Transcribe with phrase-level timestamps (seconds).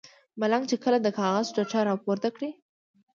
[0.39, 2.49] ملنګ چې کله د کاغذ ټوټه را پورته کړه.